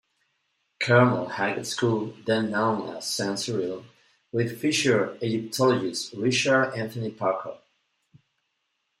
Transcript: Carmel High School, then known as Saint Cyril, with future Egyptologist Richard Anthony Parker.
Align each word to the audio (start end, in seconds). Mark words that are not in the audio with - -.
Carmel 0.79 1.29
High 1.29 1.61
School, 1.61 2.15
then 2.25 2.49
known 2.49 2.89
as 2.95 3.05
Saint 3.05 3.37
Cyril, 3.37 3.85
with 4.31 4.59
future 4.59 5.15
Egyptologist 5.21 6.13
Richard 6.13 6.71
Anthony 6.73 7.11
Parker. 7.11 7.59